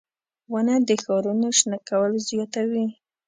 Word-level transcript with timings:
•ونه 0.51 0.75
د 0.87 0.89
ښارونو 1.03 1.47
شنه 1.57 1.79
کول 1.89 2.11
زیاتوي. 2.29 2.85